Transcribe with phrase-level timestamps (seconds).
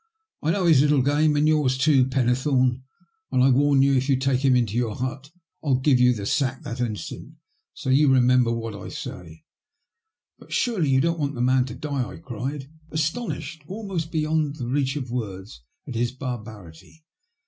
[0.41, 2.81] I know his little game, and yours too, Fennethome,
[3.31, 5.29] and I warn you, if you take him into your hut
[5.63, 7.35] I'll give you the sack that instant, and
[7.75, 9.45] so you remember what I say."
[9.93, 14.55] *' But you surely don't want the man to die?" I cried, astonished almost beyond
[14.55, 17.03] the reach of words at his barbarity.